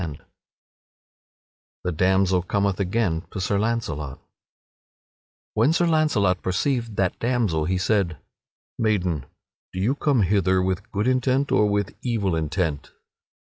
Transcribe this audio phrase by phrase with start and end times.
[0.01, 0.27] [Sidenote:
[1.83, 4.19] The damsel cometh again to Sir Launcelot]
[5.53, 8.17] When Sir Launcelot perceived that damsel he said:
[8.79, 9.27] "Maiden,
[9.71, 12.89] do you come hither with good intent or with evil intent?"